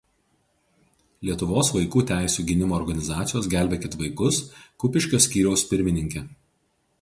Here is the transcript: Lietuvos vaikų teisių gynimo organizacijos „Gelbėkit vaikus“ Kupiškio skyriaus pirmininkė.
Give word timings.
Lietuvos 1.27 1.69
vaikų 1.75 2.01
teisių 2.11 2.45
gynimo 2.51 2.77
organizacijos 2.77 3.51
„Gelbėkit 3.55 3.99
vaikus“ 4.01 4.41
Kupiškio 4.85 5.21
skyriaus 5.27 5.67
pirmininkė. 5.75 6.25